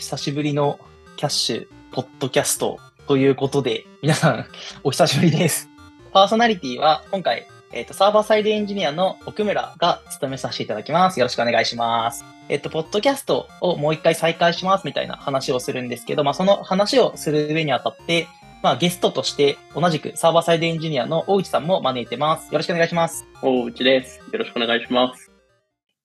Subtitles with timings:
[0.00, 0.80] 久しぶりの
[1.16, 4.46] キャッシュ、ポッドキャストということで、皆さん、
[4.82, 5.68] お久しぶりです。
[6.12, 11.20] パーソナリティは、今回、えっ、と、サーバーサイドエンジニアの奥村が務めさせていただきます。
[11.20, 12.24] よろしくお願いします。
[12.48, 18.26] えっ、と、ポッドキャストをもう一回再開しますみたいな話をするんですけど、まあ、その話をする上にあたって、
[18.62, 22.46] まあ、ゲストとして、同じくサーバーサイドエンジニアの大内さんも招いてます。
[22.50, 23.26] よろしくお願いします。
[23.42, 24.22] 大内です。
[24.32, 25.30] よろしくお願いします。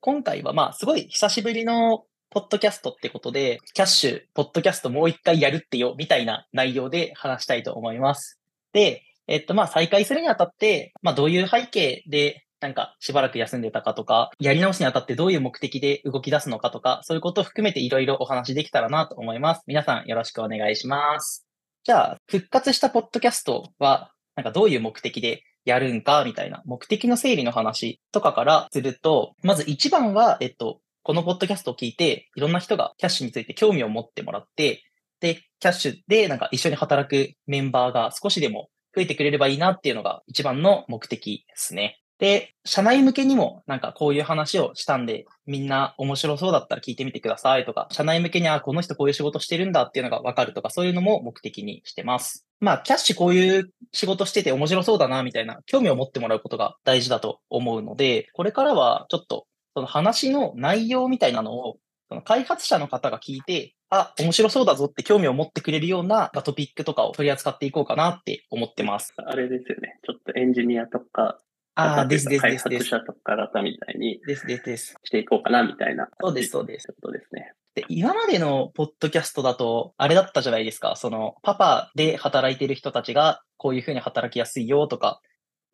[0.02, 8.39] 今回はまあ、すごい久しぶりのポッドキャストってことで、キャッシュ、ポッドキャストもう一回やるってよ、みたいな内容で話したいと思います。
[8.73, 19.61] で、えっとま、再開するにあたって、まあ、どういう背景で、なんか、しばらく休んでたかとか、やり直すにあたってどういう目的で動き出すのかとか、そういうことを含めていろいろお話できたらなと思います。
[19.67, 21.45] 皆さんよろしくお願いします。
[21.83, 34.82] じゃあ、復活したポッドキャストは、なんかどういう目的でやるんかみたいな目的の整理の話とかからすると、まず一番は、えっと、このポッドキャストを聞いて、いろんな人がキャッシュについて興味を持ってもらって、
[35.20, 42.00] で、キャッシュでなんか一緒に働くメンバーが少しでも増えてくれればいいなっていうのが一番の目的ですね。
[42.17, 52.47] で、社内向けにもなんかこういう話をしたんで、みんな面白そうだったら聞いてみてくださいとか、社内向けに、あ、この人こういう仕事してるんだっていうのがわかるとか、そういうのも目的にしてます。
[52.59, 59.45] まあ、キャッシュこういう仕事してて面白そうだな、みたいな、興味を持ってもらうことが大事だと思うので、これからはちょっと、
[59.76, 61.78] その話の内容みたいなのを、
[62.09, 69.14] その開発者の方が聞いて、あ、面白そうだぞって興味を持ってくれるようなトピックとかを取り扱っていこうかなって思ってます。
[69.18, 70.00] あれですよね。
[70.06, 71.40] ちょっとエンジニアとか、
[71.76, 72.58] ああ、ですです開。
[72.58, 74.96] 発者とか方みたいにですですです。
[75.03, 76.08] していこうかなみたいな。
[76.22, 76.88] そうです、そうです。
[76.88, 77.52] ことですね。
[77.76, 80.96] で、今までのポッドキャストだと、あれだったじゃないですか。
[80.96, 85.20] その、パパで働いてる人たちが、こういうふうに働きやすいよとか、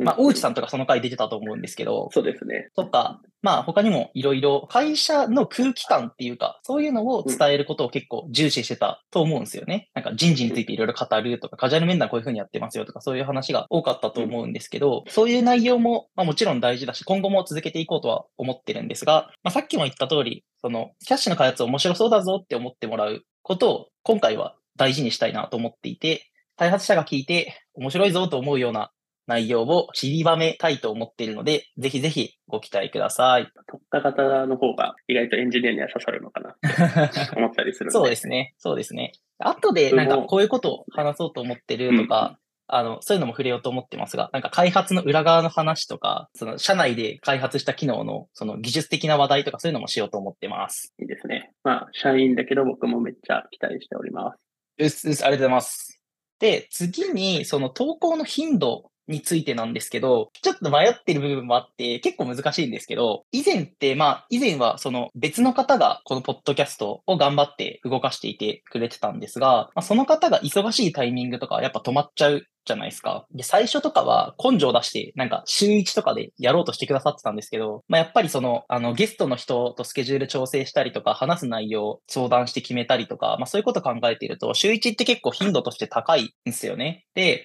[0.04, 2.70] まあ、大内さんとかその回出てたと思うんですけど、そうですね。
[2.76, 9.90] とか、まあ、他にもいろいろ会社の空気感っていうか、そういうのを伝えることを結構重視してたと思うんですよね。
[9.94, 28.92] なんか人事についていろいろ語るとか、カジュアル面談こういうふうにやってますよとか、そういう話が多かったと思うんですけど、そういう内容も、まあ、もちろん大事だし、今後も続けていこうとは思ってるんですが、まあ、さっきも言った通り、その、キャッシュの開発面白そうだぞって思ってもらうことを、今回は大事にしたいなと思っていて、開発者が聞いて面白いぞと思うような
[29.28, 33.48] 内容を散りばめたいと思っているので、ぜひぜひご期待ください。
[33.68, 37.92] 特化型の方が意外とエンジニアには刺さるのかなって 思ったりする。
[37.92, 38.54] そうですね。
[38.58, 39.14] そうですね。
[39.40, 42.38] 後でなんかこういうことを話そうと思ってるとか、
[42.74, 50.94] あの、そういうのも触れようと思ってますが、なんか開発の裏側の話とか、その社内で開発した機能のその技術的な話題とかそういうのもしようと思ってます。
[51.00, 51.52] いいですね。
[51.64, 54.40] まあ、社員だけど僕もめっちゃ期待しております。
[54.78, 56.02] うっすうっす、ありがとうございます。
[56.40, 73.26] で、次にその投稿の頻度についてなんですけど、ちょっと迷ってる部分もあって、結構難しいんですけど、以前って、まあ、以前はその別の方がこのポッドキャストを頑張って動かしていてくれてたんですが、まあ、その方が忙しいタイミングとかやっぱ止まっちゃうじゃないですか。
[73.32, 87.06] で、最初とかは根性を出して、なんか週1とかでやろうとしてくださってたんですけど、まあ、やっぱりその、あの、ゲストの人とスケジュール調整したりとか、話す内容相談して決めたりとか、まあ、そういうこと考えていると、週1って結構頻度として高いんですよね。
[87.16, 87.44] で、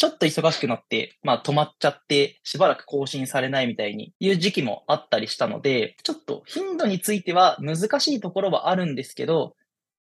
[0.00, 9.56] ちょっと忙しくなって、まあ止まっちゃって、しばらく更新されないみたいにいう時期もあったりしたので、ちょっと頻度については難しいところはあるんですけど、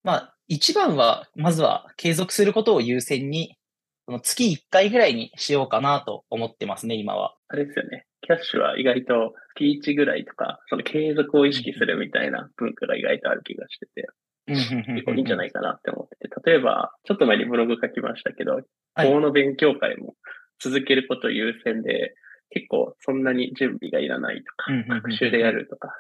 [0.06, 3.58] まあ一番は、まずは継続することを優先に、
[4.06, 7.36] その月1回ぐらいにしようかなと思ってますね、今は。
[7.50, 8.06] あれですよね。
[8.22, 14.08] キャッシュは意外と月1ぐらいとか、その継続を意識するみたいな文化が意外とある気がしてて、
[14.56, 18.64] 結構いいんじゃないかなって思ってて、例えば、ちょっと前にブログ書きましたけど、はい
[18.96, 20.16] 法の勉強会も
[20.60, 22.16] 続けることを優先で、
[22.50, 25.94] 結構そんなに準備がいらないとか学習でやるとか、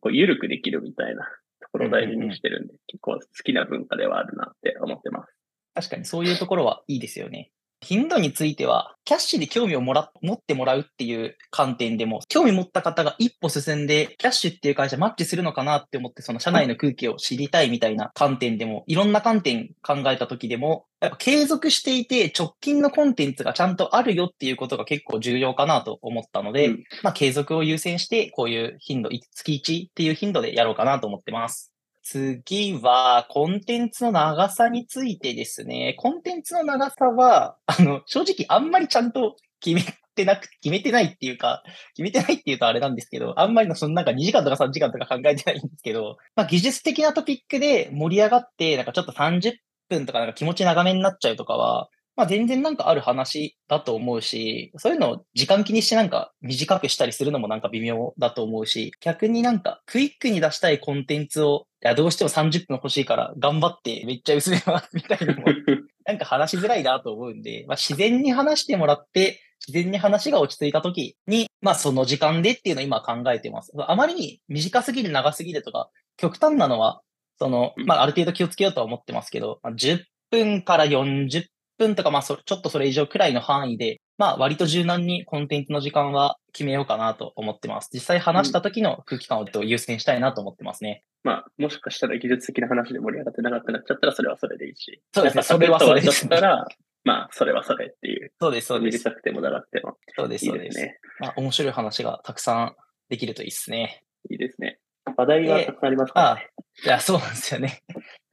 [0.00, 1.24] こう緩くできるみたいな
[1.60, 5.32] ところを大事にしてるんで、結構好きな文化ではあるなって思ってます。
[5.74, 7.50] 確かにそういうところはいいですよね。
[7.80, 31.73] 頻度については、キャッシュで興味をもら、持ってもらうっていう観点でも、興味持った方が一歩進んで、キャッシュっていう会社マッチするのかなって思って、その社内の空気を知りたいみたいな観点でも、いろんな観点考えた時でも、やっぱ継続していて直近のコンテンツがちゃんとあるよっていうことが結構重要かなと思ったので、うんまあ継続を優先して、こういう頻度、月1っていう頻度でやろうかなと思ってます。
[32.04, 35.94] 次は、コンテンツの長さについてですね。
[35.98, 39.82] コンテンツの長さは、あの、正直あんまりちゃんと決め
[40.14, 41.62] てなく、決めてないっていうか、
[41.94, 49.54] 決めてないっていうとあれなんですけど、あんまりのそのなんか2時間とか3時間とか考えてないんですけど、まあ技術的なトピックで盛り上がって、なんかちょっと30
[49.88, 65.46] 分とかなんか気持ち長めになっちゃうとかは、まあ全然なんかある話だと思うし、そういうのを時間気にしてなんか短くしたりするのもなんか微妙だと思うし、逆になんかクイックに出したいコンテンツを、いやどうしても30分欲しいから頑張ってめっちゃ薄めますみたいなのも、
[66.06, 73.72] なんか話しづらいなと思うんで、まあ自然に話してもらって、自然に話が落ち着いた時に、まあその時間でっていうのを今考えてます。
[73.76, 77.00] あまりに短すぎる長すぎるとか、極端なのは、
[77.38, 81.46] その、まあある程度気をつけようとは思ってますけど、まあ、10分から40
[81.78, 87.90] 分とか、まあそ、ちょっとそれ以上くらいの範囲で、まあ割と柔軟にコンテンツの時間は決めようかなと思ってます。
[87.92, 91.02] 実際話した時の空気感を優先したいなと思ってますね。
[91.24, 95.02] うん、まあ、もしかしたら技術的な話で盛り上がって長くなっちゃったらそれはそれでいいし。
[95.12, 96.40] そうですね、それはそれです、ね。
[96.40, 96.66] ら、
[97.04, 98.32] まあ、それはそれっていう。
[98.40, 98.98] そうです、そうです。
[98.98, 99.96] 短くても長くても。
[100.16, 100.78] そうです、そうです。
[100.78, 102.76] ね、まあ、面白い話がたくさん
[103.08, 104.04] できるといいですね。
[104.30, 104.78] いいですね。
[105.16, 106.38] 話題はたくさんありますか、ね、ああ
[106.86, 107.82] いや、そうなんですよね。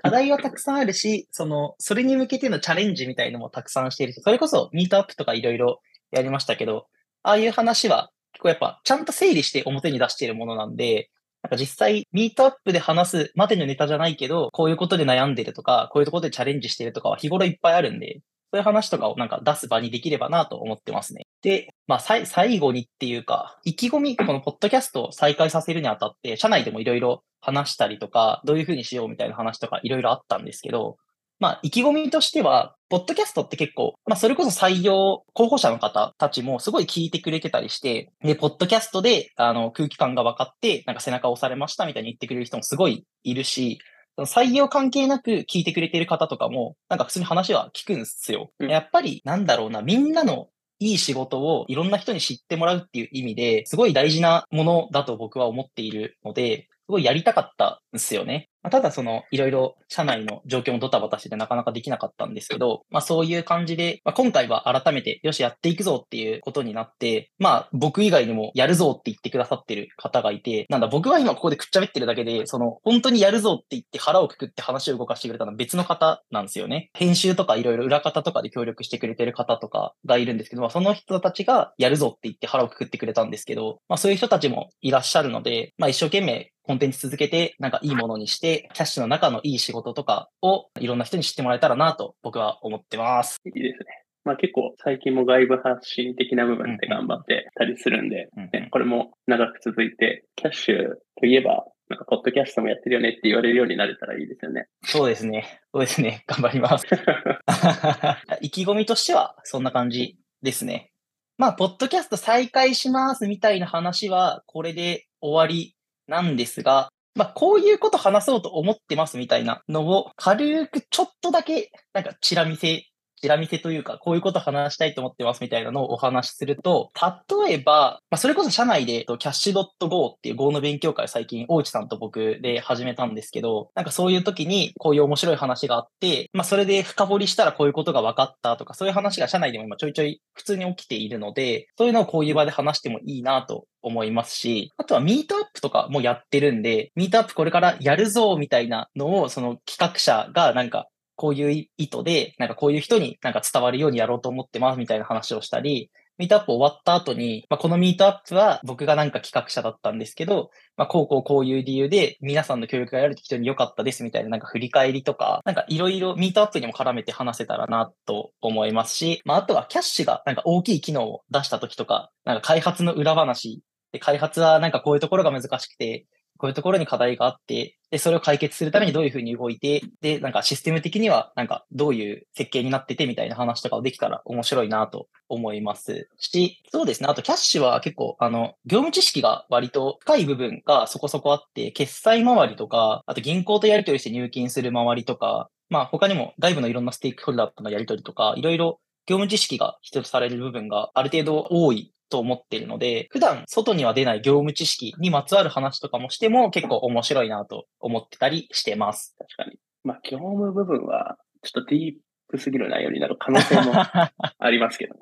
[0.02, 5.80] 課題はたくさんあるし、その、それに向けてのチャレンジみたいのもたくさんしているし、それこそミートアップとかいろいろ
[6.12, 6.88] やりましたけど、
[7.24, 11.10] ああいう話は結構やっぱちゃんと整理して表に出しているものなんで、
[11.44, 18.22] なんか実際ミートアップで話すまでのネタじゃないけど、こういうことで悩んでるとか、こういうところでチャレンジしてるとかは日頃いっぱいあるんで、
[18.52, 21.28] そういう話とかをなんか出す場にできればなと思ってますね。
[21.42, 30.98] で、まあ、最後にっていうか、意気込み、このポッドキャストを再開させるにあたって、社内でもいろいろ話したりとか、どういうふうにしようみたいな話とかいろいろあったんですけど、
[31.40, 43.80] まあ、意気込みとしては、ポッドキャストって結構、まあ、それこそ採用候補者の方たちもすごい聞いてくれてたりして、で、ポッドキャストで、あの、空気感が分かって、なんか背中を押されましたみたいに言ってくれる人もすごいいるし、
[44.20, 48.52] 採用関係なく聞いてくれてる方とかも、なんか普通に話は聞くんですよ。
[48.60, 50.50] うん、やっぱり、なんだろうな、みんなの
[50.82, 58.50] いい仕事をいろんな人に知ってもらうっていう意味ですごい大事なものだと僕は思っているので、ごいやりたかったんですよね。
[58.64, 76.92] まあ、ただその、いろいろ社内の状況もドタバタしてなかなかできなかったんですけど、まあそういう感じで、まあ、今回は改めて、よしやっていくぞっていうことになって、まあ僕以外にもやるぞって言ってくださってる方がいて、なんだ僕は今ここでくっちゃべってるだけで、その、本当にやるぞって言って腹をくくって話を動かしてくれたのは別の方なんですよね。
[76.94, 93.38] 編集とかいろいろ裏方とかで協力してくれてる方とかがいるんですけど、まあその人たちがやるぞって言って腹をくくってくれたんですけど、まあそういう人たちもいらっしゃるので、まあ一生懸命コンテンツ続けて、なんかいいものにして、キャッシュの中のいい仕事とかをいろんな人に知ってもらえたらなと僕は思ってます。
[93.46, 93.86] いいですね。
[94.24, 104.68] まあ結構最近も外部発信的な部分で頑張ってたりするんで、うんうんね、これも長く続いて、キャッシュといえば、なんかポッドキャストもやってるよねって言われるようになれたらいいですよね。
[104.84, 105.62] そうですね。
[105.74, 106.24] そうですね。
[106.28, 106.86] 頑張ります。
[108.42, 110.92] 意気込みとしてはそんな感じですね。
[111.38, 115.76] まあ、ポッドキャスト再開しますみたいな話はこれで終わり
[116.12, 122.86] なんですが、まあ、こういうこと話そうと思ってますみたいなのを軽くちょっとだけなんかチラ見せ
[123.22, 126.92] チラ見せというか、こういうこと話したいと思ってますみたいなのをお話しすると、
[127.40, 150.88] 例えば、まあ、それこそ社内でキャッシュドット .go っていう Go の勉強会最近、大内さんと僕で始めたんですけど、なんかそういう時にこういう面白い話があって、まあそれで深掘りしたらこういうことが分かったとか、そういう話が社内でも今ちょいちょい普通に起きているので、そういうのをこういう場で話してもいいなと思いますし、あとはミートアップとかもやってるんで、ミートアップこれからやるぞみたいなのを、その企画者がなんか
[151.22, 173.62] こういう意図で、なんかこういう人になんか伝わるようにやろうと思ってますみたいな話をしたり、ミートアップ終わった後に、まあ、このミートアップは僕がなんか企画者だったんですけど、まあ、こうこうこういう理由で皆さんの協力がやると非常に良かったですみたいななんか振り返りとか、なんかいろいろミートアップにも絡めて話せたらなと思いますし、まあ、あとはキャッシュがなんか大きい機能を出した時とか、なんか開発の裏話
[173.92, 176.06] で、開発はなんかこういうところが難しくて、
[176.42, 187.10] こういうところに課題があって、で、それを解決するためにどういうふうに動いて、で、なんかシステム的には、なんかどういう設計になっててみたいな話とかをできたら面白いなと思いますし、そうですね。
[187.10, 209.16] あとキャッシュは結構、あの、業務知識が割と深い部分がそこそこあって、決済周りとか、あと銀行とやり取りして入金する周りとか、まあ他にも外部のいろんなステークホルダーとのやり取りとか、いろいろ業務知識が必要とされる部分がある程度多いと思ってるので、普段外には出ない業務知識にまつわる話とかもしても結構面白いなと思ってたりしてます。
[209.18, 209.58] 確かに。
[209.84, 211.94] まあ、業務部分はちょっとディー
[212.30, 215.00] プすぎる内容になる可能性も ありますけどね。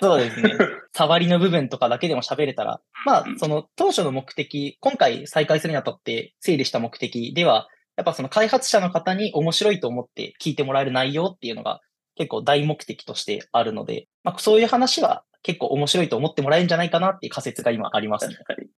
[0.00, 0.52] そうですね。
[0.92, 11.80] 触りの部分とかだけでも喋れたら、まあ、その当初の目的、今回再開するにあたって整理した目的では、やっぱその開発者の方に面白いと思って聞いてもらえる内容っていうのが
[12.18, 18.36] 結構大目的としてあるので、まあ、そういう話は結構面白いと思ってもらえるんじゃないかなっていう仮説が今あります、ね。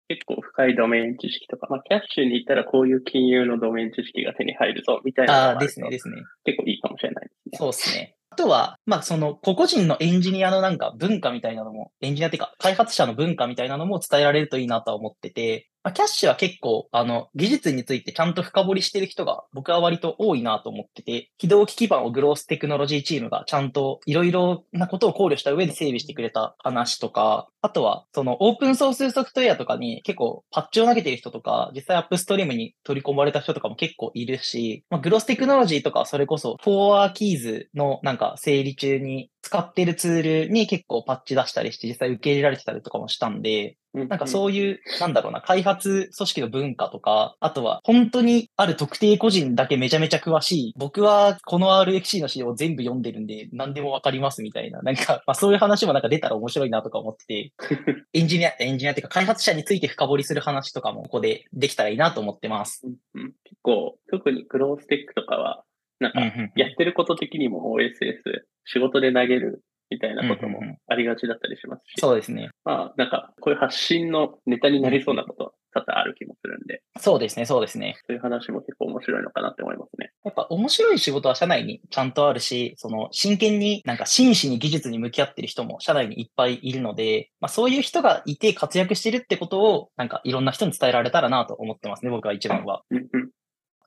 [0.10, 6.16] 結構深いドメイン知識とか、まあ、キャッシュに行ったらこういう金融のドメイン知識が手に入るぞ、みたいなああ、ですね、ですね。
[6.44, 7.58] 結構いいかもしれないですね。
[7.58, 8.16] そうですね。
[8.36, 57.54] とは、まあ、その、個々人のエンジニアのなんか文化みたいなのも、エンジニアっていうか、開発者の文化みたいなのも伝えられるといいなとは思ってて、まあ、キャッシュは結構、あの、技術についてちゃんと深掘りしてる人が僕は割と多いなと思ってて、起動機基盤をグローステクノロジーチームがちゃんといろいろなことを考慮した上で整備してくれた話とか、あとは、そのオープンソースソフトウェアとかに結構パッチを投げてる人とか、実際アップストリームに取り込まれた人とかも結構いるし、まあ、グローステクノロジーとかそれこそ、フォアーキーズのなんか整理中に使ってるツールに結構パッチ出したりして実際受け入れられてたりとかもしたんで、なんかそういう、なんだろうな、開発組織の文化とか、あとは本当にある特定個人だけめちゃめちゃ詳しい、僕はこの RXC の資料を全部読んでるんで何でもわかりますみたいな、なんか、まあそういう話もなんか出たら面白いなとか思ってて、
[58.14, 62.86] エンジニア、エンジニアっていうか開発者について深掘りする話とかもここでできたらいいなと思ってます。
[63.16, 65.64] 結構、特にクローステックとかは、
[66.00, 66.20] なんか、
[66.56, 72.00] やってること的にも OSS、仕事で投げるみたいなこともありがちだったりしますし。
[72.00, 72.50] そうですね。
[72.64, 76.82] まあ、なんか、こういう発信のネタになりそうなことは多々ある気もするんで。
[77.00, 77.96] そうですね、そうですね。
[78.08, 80.12] そういう話も結構面白いのかなって思いますね。
[80.24, 92.84] やっぱ面白い仕事は社内にちゃんとあるし、その真剣になんか真摯に技術に向き合ってる人も社内にいっぱいいるので、まあそういう人がいて活躍してるってことをなんかいろんな人に伝えられたらなと思ってますね、僕は一番は。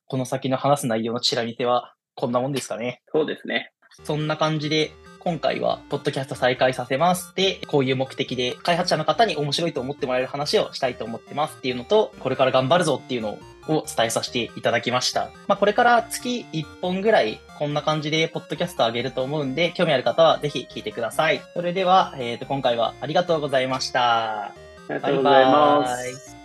[0.07, 3.03] この先の話す内容のチラ見てはこんなもんですかね。
[3.13, 3.73] そうですね。
[4.05, 4.93] そんな感じで
[5.25, 13.39] 今回は、ポッドキャスト再開させますで、こういう目的で、開発者の方に面白いと思ってもらえる話をしたいと思ってますっていうのと、これから頑張るぞっていうの
[13.69, 15.31] を伝えさせていただきました。
[15.47, 21.41] まあ、これから月1本ぐらい、こんな感じで、ポッドキャスト上げると思うんで、興味ある方はぜひ聞いてください。
[21.55, 24.47] それでは、えっ、ー、と、今回はありがとうございました。
[24.47, 24.55] あ
[24.89, 25.89] りがとうございます。
[25.89, 26.42] バイバ